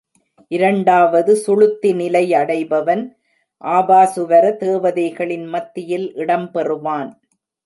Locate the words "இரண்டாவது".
0.51-1.35